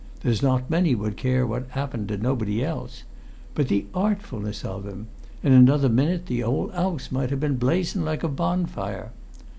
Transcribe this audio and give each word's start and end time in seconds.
There's 0.21 0.41
not 0.41 0.67
many 0.67 0.95
would 0.95 1.15
care 1.15 1.45
what 1.45 1.69
'appened 1.77 2.07
to 2.07 2.17
nobody 2.17 2.65
else! 2.65 3.03
But 3.53 3.67
the 3.67 3.85
artfulness 3.93 4.65
of 4.65 4.87
'im: 4.87 5.09
in 5.43 5.53
another 5.53 5.89
minute 5.89 6.25
the 6.25 6.39
whole 6.39 6.71
'ouse 6.73 7.11
might've 7.11 7.39
been 7.39 7.57
blazing 7.57 8.01
like 8.03 8.23
a 8.23 8.27
bonfire! 8.27 9.11